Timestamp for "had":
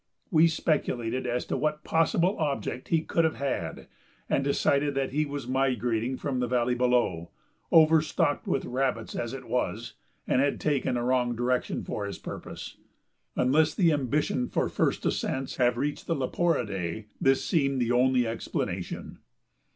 3.35-3.85, 10.41-10.59